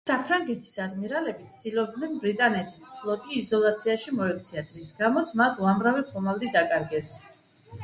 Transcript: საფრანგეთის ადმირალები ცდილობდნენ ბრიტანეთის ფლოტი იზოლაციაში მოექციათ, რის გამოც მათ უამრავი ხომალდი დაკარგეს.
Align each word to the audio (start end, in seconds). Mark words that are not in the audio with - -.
საფრანგეთის 0.09 0.69
ადმირალები 0.85 1.45
ცდილობდნენ 1.51 2.15
ბრიტანეთის 2.23 2.81
ფლოტი 2.95 3.37
იზოლაციაში 3.43 4.15
მოექციათ, 4.23 4.75
რის 4.81 4.91
გამოც 5.05 5.37
მათ 5.45 5.63
უამრავი 5.67 6.05
ხომალდი 6.11 6.53
დაკარგეს. 6.59 7.17